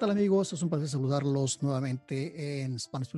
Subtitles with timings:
[0.00, 0.50] tal amigos?
[0.54, 3.12] Es un placer saludarlos nuevamente en Spanish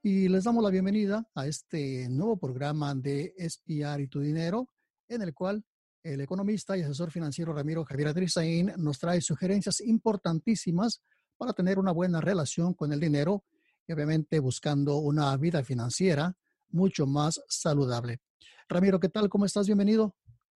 [0.00, 4.68] y les damos la bienvenida a este nuevo programa de Espiar y tu dinero,
[5.08, 5.64] en el cual
[6.04, 11.02] el economista y asesor financiero Ramiro Javier Adrizaín nos trae sugerencias importantísimas
[11.36, 13.42] para tener una buena relación con el dinero
[13.88, 16.32] y obviamente buscando una vida financiera
[16.68, 18.20] mucho más saludable.
[18.68, 19.28] Ramiro, ¿qué tal?
[19.28, 19.66] ¿Cómo estás?
[19.66, 20.14] Bienvenido.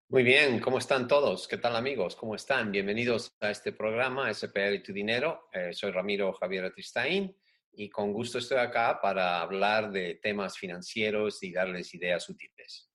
[0.09, 1.49] Muy bien, ¿cómo están todos?
[1.49, 2.15] ¿Qué tal amigos?
[2.15, 2.71] ¿Cómo están?
[2.71, 5.49] Bienvenidos a este programa SPR y tu dinero.
[5.51, 7.35] Eh, soy Ramiro Javier Atristain
[7.73, 12.91] y con gusto estoy acá para hablar de temas financieros y darles ideas útiles.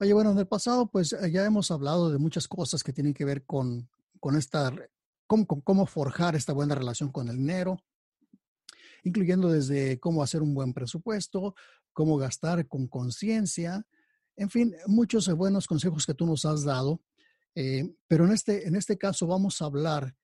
[0.00, 3.14] Oye, bueno, en el pasado pues eh, ya hemos hablado de muchas cosas que tienen
[3.14, 4.74] que ver con, con esta,
[5.28, 7.78] cómo, cómo forjar esta buena relación con el dinero,
[9.04, 11.54] incluyendo desde cómo hacer un buen presupuesto,
[11.92, 13.86] cómo gastar con conciencia,
[14.38, 17.00] en fin, muchos buenos consejos que tú nos has dado.
[17.54, 20.14] Eh, pero en este, en este caso vamos a hablar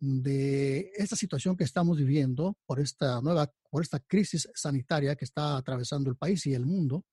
[0.00, 5.56] de esta situación que estamos viviendo por esta nueva, por esta crisis sanitaria que está
[5.56, 7.04] atravesando el país y el mundo.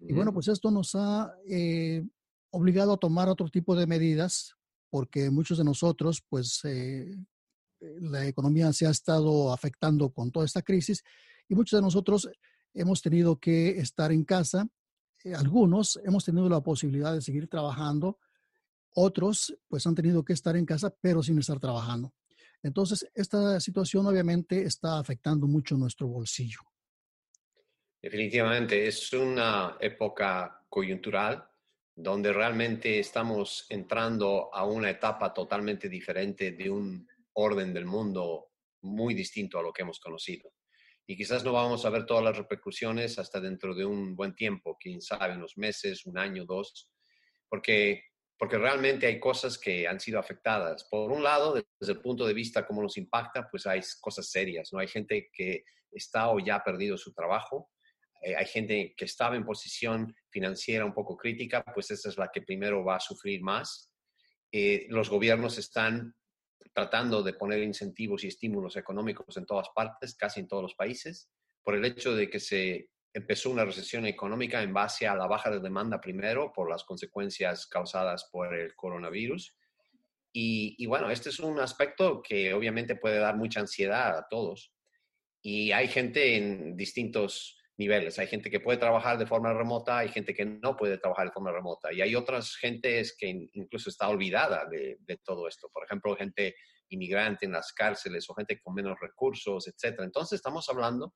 [0.00, 2.04] Y bueno, pues esto nos ha eh,
[2.50, 4.54] obligado a tomar otro tipo de medidas
[4.90, 7.16] porque muchos de nosotros, pues eh,
[7.80, 11.02] la economía se ha estado afectando con toda esta crisis
[11.48, 12.28] y muchos de nosotros
[12.74, 14.68] hemos tenido que estar en casa.
[15.24, 18.18] Eh, algunos hemos tenido la posibilidad de seguir trabajando,
[18.94, 22.14] otros pues han tenido que estar en casa pero sin estar trabajando.
[22.62, 26.60] Entonces, esta situación obviamente está afectando mucho nuestro bolsillo.
[28.02, 31.46] Definitivamente, es una época coyuntural
[31.94, 39.14] donde realmente estamos entrando a una etapa totalmente diferente de un orden del mundo muy
[39.14, 40.52] distinto a lo que hemos conocido.
[41.10, 44.76] Y quizás no vamos a ver todas las repercusiones hasta dentro de un buen tiempo,
[44.78, 46.88] quién sabe, unos meses, un año, dos,
[47.48, 48.04] porque,
[48.38, 50.86] porque realmente hay cosas que han sido afectadas.
[50.88, 54.72] Por un lado, desde el punto de vista cómo nos impacta, pues hay cosas serias,
[54.72, 54.78] ¿no?
[54.78, 57.72] Hay gente que está o ya ha perdido su trabajo,
[58.22, 62.30] eh, hay gente que estaba en posición financiera un poco crítica, pues esa es la
[62.32, 63.92] que primero va a sufrir más.
[64.52, 66.14] Eh, los gobiernos están
[66.72, 71.30] tratando de poner incentivos y estímulos económicos en todas partes, casi en todos los países,
[71.62, 75.50] por el hecho de que se empezó una recesión económica en base a la baja
[75.50, 79.56] de demanda primero por las consecuencias causadas por el coronavirus.
[80.32, 84.72] Y, bueno, este es un aspecto que obviamente puede dar mucha ansiedad a todos.
[85.42, 88.18] Y hay gente en distintos niveles.
[88.18, 91.32] Hay gente que puede trabajar de forma remota, hay gente que no puede trabajar de
[91.32, 95.70] forma remota y hay otras gentes que incluso está olvidada de, todo esto.
[95.72, 96.54] Por ejemplo, gente
[96.90, 100.00] inmigrante en las cárceles o gente con menos recursos, etc.
[100.00, 101.14] Entonces estamos hablando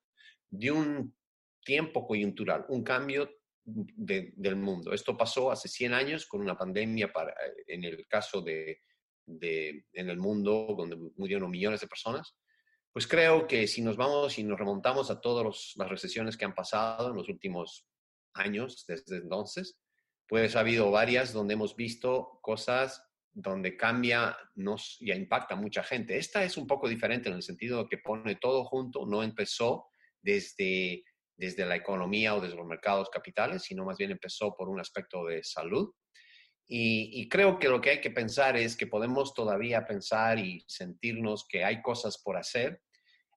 [0.49, 1.15] de un
[1.63, 3.31] tiempo coyuntural, un cambio
[3.67, 4.93] del mundo.
[4.95, 7.35] Esto pasó hace 100 años con una pandemia para,
[7.67, 8.81] en el caso de,
[9.27, 12.35] de, en el mundo donde murieron millones de personas
[12.95, 16.55] pues creo que si nos vamos y nos remontamos a todas las recesiones que han
[16.55, 17.89] pasado en los últimos
[18.35, 19.81] años, desde entonces,
[20.29, 25.83] pues ha habido varias donde hemos visto cosas donde cambia nos, y impacta a mucha
[25.83, 26.17] gente.
[26.17, 29.89] Esta es un poco diferente en el sentido de que pone todo junto, no empezó
[30.23, 31.03] desde,
[31.37, 35.25] desde la economía o desde los mercados capitales, sino más bien empezó por un aspecto
[35.25, 35.93] de salud.
[36.67, 40.65] Y, y, creo que lo que hay que pensar es que podemos todavía pensar y
[40.67, 42.81] sentirnos que hay cosas por hacer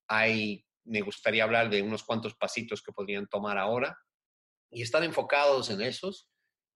[0.07, 3.97] hay, me gustaría hablar de unos cuantos pasitos que podrían tomar ahora
[4.71, 6.29] y estar enfocados en esos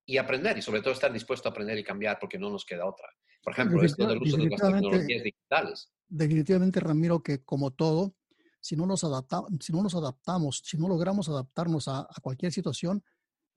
[0.05, 2.85] y aprender y sobre todo estar dispuesto a aprender y cambiar porque no nos queda
[2.85, 3.07] otra.
[3.41, 5.91] Por ejemplo, esto del uso de las tecnologías digitales.
[6.07, 8.15] Definitivamente, Ramiro, que como todo,
[8.59, 13.03] si no nos, adapta, si no nos adaptamos, si no logramos adaptarnos a cualquier situación,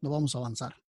[0.01, 0.84] no vamos a avanzar.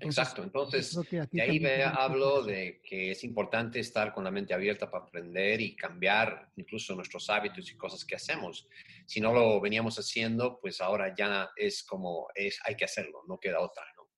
[0.00, 0.98] Exacto, entonces
[1.30, 5.76] de ahí hablo de que es importante estar con la mente abierta para aprender y
[5.76, 8.68] cambiar incluso nuestros hábitos y cosas que hacemos.
[9.06, 13.38] Si no lo veníamos haciendo, pues ahora ya es como es, hay que hacerlo, no
[13.38, 14.08] queda otra, ¿no?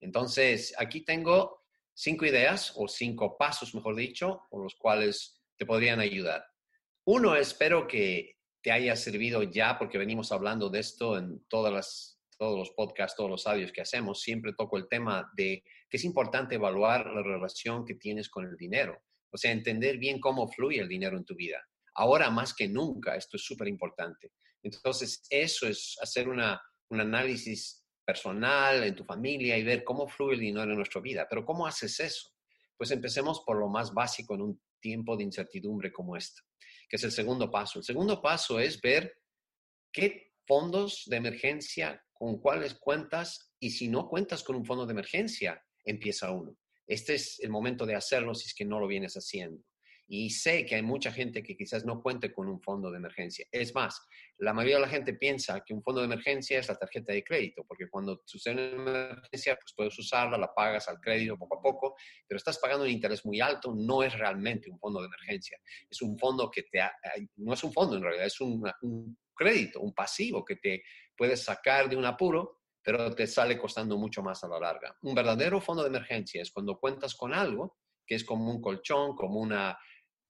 [0.00, 6.00] Entonces, aquí tengo cinco ideas o cinco pasos, mejor dicho, con los cuales te podrían
[6.00, 6.44] ayudar.
[7.04, 12.13] Uno, espero que te haya servido ya, porque venimos hablando de esto en todas las
[12.36, 16.04] todos los podcasts, todos los audios que hacemos, siempre toco el tema de que es
[16.04, 19.00] importante evaluar la relación que tienes con el dinero.
[19.30, 21.60] O sea, entender bien cómo fluye el dinero en tu vida.
[21.94, 24.32] Ahora más que nunca, esto es súper importante.
[24.62, 30.34] Entonces, eso es hacer una, un análisis personal en tu familia y ver cómo fluye
[30.34, 31.26] el dinero en nuestra vida.
[31.28, 32.30] Pero ¿cómo haces eso?
[32.76, 36.42] Pues empecemos por lo más básico en un tiempo de incertidumbre como este,
[36.88, 37.78] que es el segundo paso.
[37.78, 39.16] El segundo paso es ver
[39.90, 44.92] qué fondos de emergencia con cuáles cuentas y si no cuentas con un fondo de
[44.92, 46.56] emergencia, empieza uno.
[46.86, 49.62] Este es el momento de hacerlo si es que no lo vienes haciendo.
[50.06, 53.46] Y sé que hay mucha gente que quizás no cuente con un fondo de emergencia.
[53.50, 54.02] Es más,
[54.36, 57.24] la mayoría de la gente piensa que un fondo de emergencia es la tarjeta de
[57.24, 61.62] crédito, porque cuando sucede una emergencia, pues puedes usarla, la pagas al crédito poco a
[61.62, 61.96] poco,
[62.28, 65.58] pero estás pagando un interés muy alto, no es realmente un fondo de emergencia.
[65.88, 66.82] Es un fondo que te...
[67.36, 68.62] no es un fondo en realidad, es un
[69.34, 70.82] crédito, un pasivo que te
[71.16, 74.94] puedes sacar de un apuro pero te sale costando mucho más a la larga.
[75.00, 79.16] Un verdadero fondo de emergencia es cuando cuentas con algo que es como un colchón,
[79.16, 79.78] como una,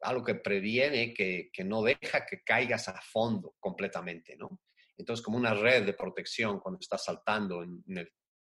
[0.02, 4.60] algo que previene, que, que no deja que caigas a fondo completamente, ¿no?
[4.96, 7.82] Entonces, como una red de protección cuando estás saltando en,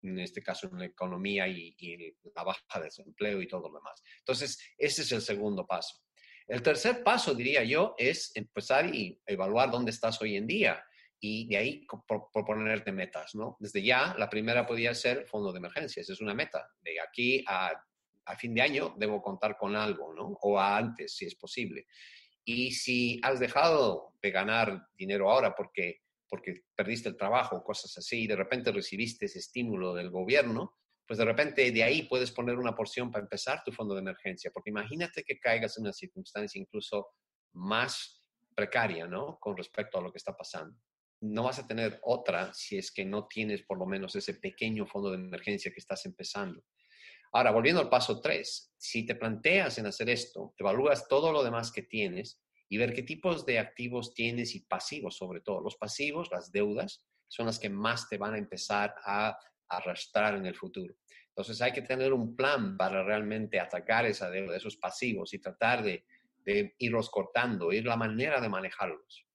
[0.02, 3.80] en, este caso en la economía y, y, la baja de desempleo y todo lo
[3.80, 4.02] demás.
[4.20, 5.98] Entonces, ese es el segundo paso.
[6.48, 10.82] El tercer paso, diría yo, es empezar y evaluar dónde estás hoy en día
[11.20, 11.88] y de ahí
[12.32, 13.58] proponerte metas, ¿no?
[13.60, 16.70] Desde ya, la primera podría ser fondo de emergencias, es una meta.
[16.82, 17.72] De aquí a,
[18.26, 20.38] a fin de año debo contar con algo, ¿no?
[20.42, 21.88] O a antes, si es posible.
[22.46, 28.24] Y si has dejado de ganar dinero ahora porque, porque perdiste el trabajo, cosas así,
[28.24, 32.58] y de repente recibiste ese estímulo del gobierno, pues de repente de ahí puedes poner
[32.58, 36.60] una porción para empezar tu fondo de emergencia, porque imagínate que caigas en una circunstancia
[36.60, 37.08] incluso
[37.54, 38.24] más
[38.54, 39.40] precaria, ¿no?
[39.40, 40.78] Con respecto a lo que está pasando
[41.22, 44.86] no vas a tener otra si es que no tienes por lo menos ese pequeño
[44.86, 46.64] fondo de emergencia que estás empezando.
[47.34, 51.72] Ahora, volviendo al paso 3, si te planteas en hacer esto, evalúas todo lo demás
[51.72, 55.62] que tienes y ver qué tipos de activos tienes y pasivos sobre todo.
[55.62, 59.38] Los pasivos, las deudas, son las que más te van a empezar a
[59.70, 60.96] arrastrar en el futuro.
[61.30, 65.84] Entonces hay que tener un plan para realmente atacar esa deuda, esos pasivos y tratar
[65.84, 66.06] de,
[66.46, 69.27] de irlos cortando, ir la manera de manejarlos.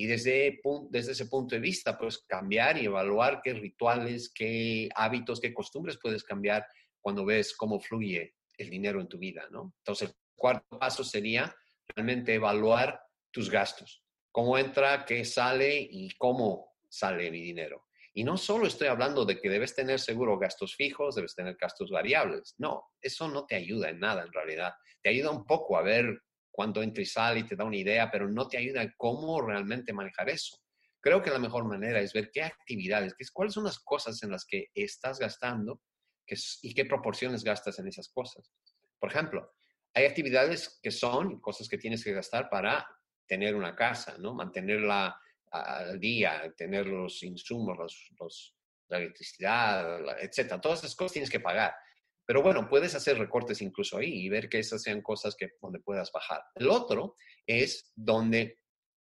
[0.00, 0.60] Y desde,
[0.90, 5.98] desde ese punto de vista, pues cambiar y evaluar qué rituales, qué hábitos, qué costumbres
[6.00, 6.64] puedes cambiar
[7.00, 9.74] cuando ves cómo fluye el dinero en tu vida, ¿no?
[9.78, 11.52] Entonces, el cuarto paso sería
[11.88, 13.00] realmente evaluar
[13.32, 14.04] tus gastos.
[14.30, 17.88] Cómo entra, qué sale y cómo sale mi dinero.
[18.14, 21.90] Y no solo estoy hablando de que debes tener seguro gastos fijos, debes tener gastos
[21.90, 22.54] variables.
[22.58, 24.74] No, eso no te ayuda en nada en realidad.
[25.02, 26.22] Te ayuda un poco a ver
[26.58, 29.92] cuánto entra y sale y te da una idea, pero no te ayuda cómo realmente
[29.92, 30.58] manejar eso.
[31.00, 34.32] Creo que la mejor manera es ver qué actividades, qué, cuáles son las cosas en
[34.32, 35.80] las que estás gastando
[36.62, 38.50] y qué proporciones gastas en esas cosas.
[38.98, 39.54] Por ejemplo,
[39.94, 42.84] hay actividades que son cosas que tienes que gastar para
[43.24, 44.34] tener una casa, ¿no?
[44.34, 45.16] Mantenerla
[45.52, 47.78] al día, tener los insumos,
[48.18, 48.56] los,
[48.88, 50.60] la electricidad, etcétera.
[50.60, 51.72] Todas esas cosas tienes que pagar.
[52.28, 55.80] Pero bueno, puedes hacer recortes incluso ahí y ver que esas sean cosas que, donde
[55.80, 56.42] puedas bajar.
[56.56, 57.14] El otro
[57.46, 58.58] es donde,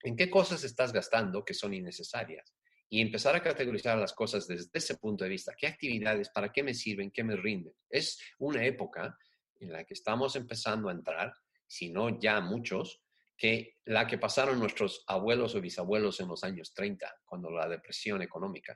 [0.01, 2.55] en qué cosas estás gastando que son innecesarias
[2.89, 5.53] y empezar a categorizar las cosas desde ese punto de vista.
[5.55, 7.75] ¿Qué actividades, para qué me sirven, qué me rinden?
[7.87, 9.15] Es una época
[9.59, 11.31] en la que estamos empezando a entrar,
[11.67, 13.03] si no ya muchos,
[13.37, 18.23] que la que pasaron nuestros abuelos o bisabuelos en los años 30, cuando la depresión
[18.23, 18.75] económica.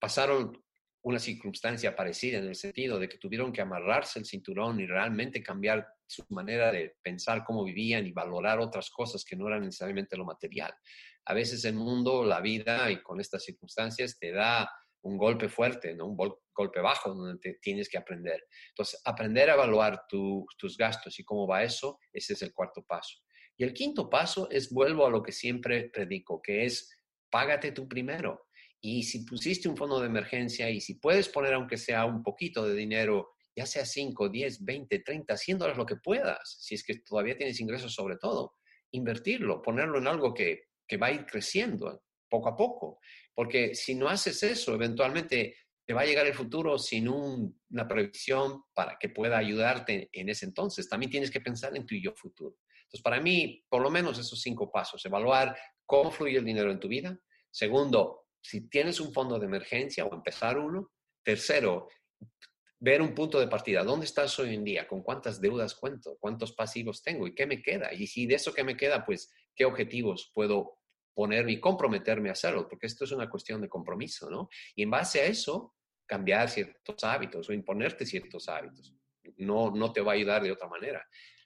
[0.00, 0.64] Pasaron
[1.06, 5.40] una circunstancia parecida en el sentido de que tuvieron que amarrarse el cinturón y realmente
[5.40, 10.16] cambiar su manera de pensar cómo vivían y valorar otras cosas que no eran necesariamente
[10.16, 10.74] lo material.
[11.26, 14.68] A veces el mundo, la vida y con estas circunstancias te da
[15.02, 16.06] un golpe fuerte, ¿no?
[16.06, 18.42] un golpe bajo donde te tienes que aprender.
[18.70, 23.20] Entonces, aprender a evaluar tus gastos y cómo va eso, ese es el cuarto paso.
[23.56, 26.98] Y el quinto paso es, vuelvo a lo que siempre predico, que es
[27.30, 28.45] págate tú primero.
[28.88, 32.64] Y si pusiste un fondo de emergencia y si puedes poner aunque sea un poquito
[32.64, 36.84] de dinero, ya sea 5, 10, 20, 30, 100 dólares, lo que puedas, si es
[36.84, 38.54] que todavía tienes ingresos sobre todo,
[38.92, 43.00] invertirlo, ponerlo en algo que, que va a ir creciendo poco a poco.
[43.34, 48.62] Porque si no haces eso, eventualmente te va a llegar el futuro sin una previsión
[48.72, 50.88] para que pueda ayudarte en ese entonces.
[50.88, 52.58] También tienes que pensar en tu yo futuro.
[52.82, 56.78] Entonces, para mí, por lo menos esos cinco pasos, evaluar cómo fluye el dinero en
[56.78, 57.18] tu vida.
[57.50, 60.92] Segundo, si tienes un fondo de emergencia o empezar uno.
[61.22, 61.88] Tercero,
[62.78, 63.82] ver un punto de partida.
[63.82, 64.86] ¿Dónde estás hoy en día?
[64.86, 66.16] ¿Con cuántas deudas cuento?
[66.20, 67.26] ¿Cuántos pasivos tengo?
[67.26, 67.92] ¿Y qué me queda?
[67.92, 70.78] Y si de eso que me queda, pues, ¿qué objetivos puedo
[71.12, 72.68] poner y comprometerme a hacerlo?
[72.68, 74.48] Porque esto es una cuestión de compromiso, ¿no?
[74.76, 75.74] Y en base a eso,
[76.06, 78.94] cambiar ciertos hábitos o imponerte ciertos hábitos.
[79.38, 81.04] No, no te va a ayudar de otra manera.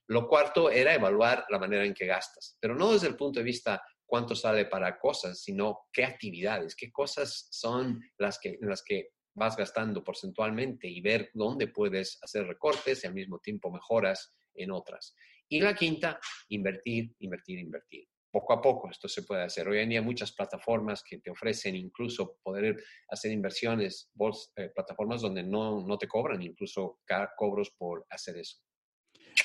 [0.08, 3.44] Lo cuarto era evaluar la manera en que gastas, pero no desde el punto de
[3.44, 9.10] vista cuánto sale para cosas, sino qué actividades, qué cosas son las que, las que
[9.34, 14.72] vas gastando porcentualmente y ver dónde puedes hacer recortes y al mismo tiempo mejoras en
[14.72, 15.14] otras.
[15.48, 18.08] Y la quinta, invertir, invertir, invertir.
[18.32, 19.68] Poco a poco esto se puede hacer.
[19.68, 22.76] Hoy en día muchas plataformas que te ofrecen incluso poder
[23.08, 24.10] hacer inversiones,
[24.56, 26.98] eh, plataformas donde no, no te cobran incluso
[27.36, 28.58] cobros por hacer eso.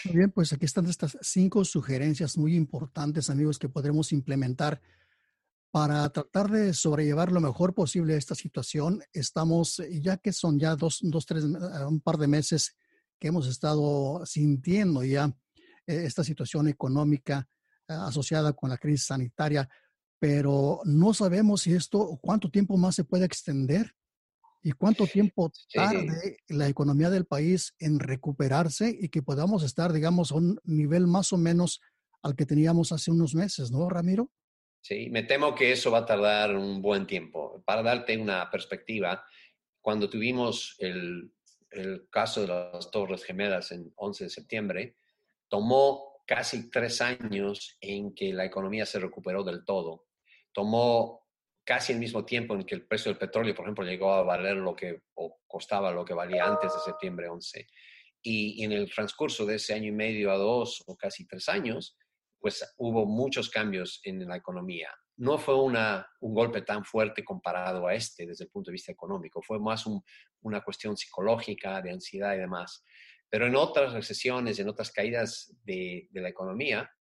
[0.06, 4.80] Muy bien, pues aquí están estas cinco sugerencias muy importantes, amigos, que podremos implementar
[5.72, 9.02] para tratar de sobrellevar lo mejor posible esta situación.
[9.14, 12.76] Estamos, ya que son ya dos, dos tres, eh, un par de meses
[13.20, 15.36] que hemos estado sintiendo ya
[15.88, 17.50] eh, esta situación económica
[17.88, 19.68] eh, asociada con la crisis sanitaria,
[20.20, 23.96] pero no sabemos si esto, cuánto tiempo más se puede extender
[24.66, 30.32] y cuánto tiempo tarde la economía del país en recuperarse y que podamos estar, digamos,
[30.32, 31.82] a un nivel más o menos
[32.24, 34.32] al que teníamos hace unos meses, ¿no, Ramiro?
[34.82, 37.62] Sí, me temo que eso va a tardar un buen tiempo.
[37.64, 39.24] Para darte una perspectiva,
[39.82, 41.32] cuando tuvimos el,
[41.70, 44.96] el caso de las Torres Gemelas en 11 de septiembre,
[45.48, 50.08] tomó casi tres años en que la economía se recuperó del todo.
[50.52, 51.25] Tomó
[51.66, 54.56] casi el mismo tiempo en que el precio del petróleo, por ejemplo, llegó a valer
[54.56, 55.02] lo que
[55.48, 57.68] costaba lo que valía antes de septiembre 11.
[58.22, 61.98] Y, en el transcurso de ese año y medio a dos o casi tres años,
[62.40, 64.90] pues hubo muchos cambios en la economía.
[65.18, 68.92] No fue una, un golpe tan fuerte comparado a este desde el punto de vista
[68.92, 69.86] económico, fue más
[70.42, 72.84] una cuestión psicológica, de ansiedad y demás.
[73.30, 76.92] Pero en otras recesiones, en otras caídas de, la economía,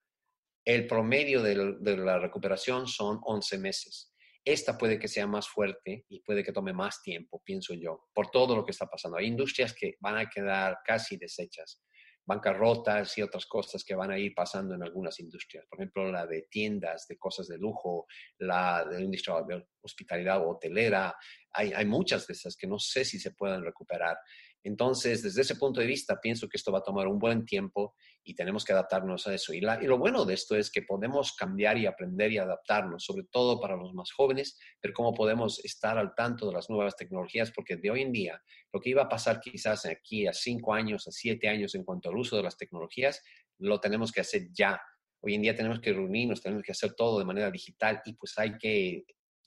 [0.64, 4.13] el promedio de la recuperación son 11 meses.
[4.44, 8.30] Esta puede que sea más fuerte y puede que tome más tiempo, pienso yo, por
[8.30, 9.16] todo lo que está pasando.
[9.16, 11.82] Hay industrias que van a quedar casi deshechas,
[12.26, 15.64] bancarrotas y otras cosas que van a ir pasando en algunas industrias.
[15.66, 18.06] Por ejemplo, la de tiendas, de cosas de lujo,
[18.38, 21.16] la de industria de hospitalidad hotelera.
[21.52, 24.18] Hay, hay muchas de esas que no sé si se pueden recuperar.
[24.64, 27.94] Entonces, desde ese punto de vista, pienso que esto va a tomar un buen tiempo
[28.24, 29.52] y tenemos que adaptarnos a eso.
[29.52, 33.60] Y, lo bueno de esto es que podemos cambiar y aprender y adaptarnos, sobre todo
[33.60, 37.76] para los más jóvenes, pero cómo podemos estar al tanto de las nuevas tecnologías, porque
[37.76, 38.42] de hoy en día,
[38.72, 42.08] lo que iba a pasar quizás aquí a cinco años, a siete años en cuanto
[42.08, 43.22] al uso de las tecnologías,
[43.58, 44.80] lo tenemos que hacer ya.
[45.20, 48.32] Hoy en día tenemos que reunirnos, tenemos que hacer todo de manera digital y pues
[48.38, 49.04] hay que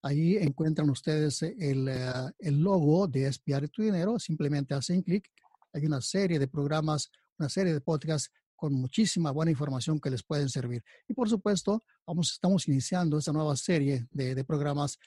[0.00, 4.18] Ahí encuentran ustedes el, eh, el, logo de Espiar tu Dinero.
[4.18, 5.30] Simplemente hacen clic.
[5.74, 10.22] Hay una serie de programas, una serie de podcasts con muchísima buena información que les
[10.22, 10.82] pueden servir.
[11.06, 14.98] Y por supuesto, vamos, estamos iniciando esta nueva serie de, de programas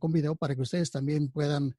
[0.00, 1.76] con video para que ustedes también puedan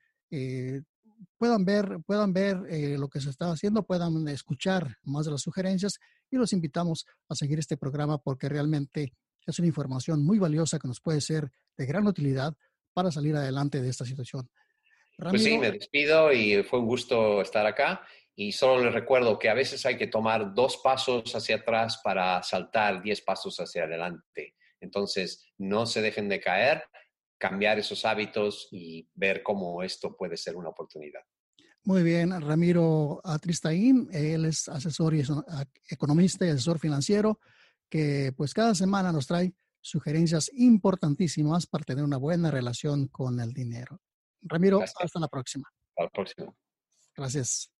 [1.37, 5.41] puedan ver, puedan ver eh, lo que se está haciendo, puedan escuchar más de las
[5.41, 9.13] sugerencias y los invitamos a seguir este programa porque realmente
[9.45, 12.53] es una información muy valiosa que nos puede ser de gran utilidad
[12.93, 14.49] para salir adelante de esta situación.
[15.17, 18.01] pues sí, me despido y fue un gusto estar acá.
[18.37, 22.43] Y solo les recuerdo que a veces hay que tomar dos pasos hacia atrás para
[22.43, 24.55] saltar diez pasos hacia adelante.
[24.81, 26.83] Entonces, no se dejen de caer,
[27.37, 31.21] cambiar esos hábitos y ver cómo esto puede ser una oportunidad.
[31.83, 35.23] Muy bien, Ramiro Atristain, él es asesor y
[35.87, 37.39] economista y asesor financiero,
[37.89, 43.53] que pues cada semana nos trae sugerencias importantísimas para tener una buena relación con el
[43.53, 44.01] dinero.
[44.41, 45.69] Ramiro, hasta la próxima.
[45.89, 46.53] Hasta la próxima.
[47.15, 47.71] Gracias.